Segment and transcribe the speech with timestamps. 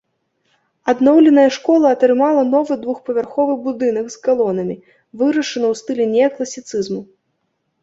[0.93, 4.77] Адноўленая школа атрымала новы двухпавярховы будынак з калонамі,
[5.23, 7.01] вырашаны ў стылі неакласіцызму.